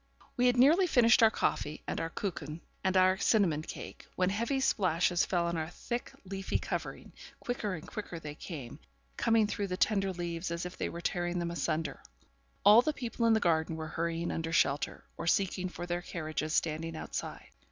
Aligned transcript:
We 0.35 0.47
had 0.47 0.57
nearly 0.57 0.87
finished 0.87 1.21
our 1.21 1.29
coffee, 1.29 1.83
and 1.85 2.01
our 2.01 2.09
'kucken,' 2.09 2.61
and 2.83 2.97
our 2.97 3.17
cinnamon 3.19 3.61
cake, 3.61 4.07
when 4.15 4.31
heavy 4.31 4.59
splashes 4.59 5.27
fell 5.27 5.45
on 5.45 5.57
our 5.57 5.69
thick 5.69 6.11
leafy 6.25 6.57
covering; 6.57 7.13
quicker 7.39 7.75
and 7.75 7.87
quicker 7.87 8.19
they 8.19 8.33
came, 8.33 8.79
coming 9.15 9.45
through 9.45 9.67
the 9.67 9.77
tender 9.77 10.11
leaves 10.11 10.49
as 10.49 10.65
if 10.65 10.75
they 10.75 10.89
were 10.89 11.01
tearing 11.01 11.37
them 11.37 11.51
asunder; 11.51 12.01
all 12.65 12.81
the 12.81 12.93
people 12.93 13.27
in 13.27 13.33
the 13.33 13.39
garden 13.39 13.75
were 13.75 13.89
hurrying 13.89 14.31
under 14.31 14.51
shelter, 14.51 15.03
or 15.17 15.27
seeking 15.27 15.69
for 15.69 15.85
their 15.85 16.01
carriages 16.01 16.53
standing 16.53 16.95
outside. 16.95 17.49